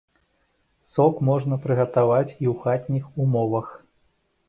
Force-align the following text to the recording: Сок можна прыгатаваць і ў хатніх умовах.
Сок 0.91 1.15
можна 1.29 1.55
прыгатаваць 1.67 2.35
і 2.35 2.45
ў 2.55 2.59
хатніх 2.65 3.05
умовах. 3.27 3.67